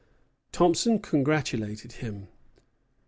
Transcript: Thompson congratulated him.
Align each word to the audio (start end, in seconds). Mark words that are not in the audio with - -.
Thompson 0.51 0.97
congratulated 0.97 1.91
him. 2.01 2.27